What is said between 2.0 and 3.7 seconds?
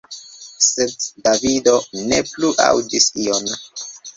ne plu aŭdis ion.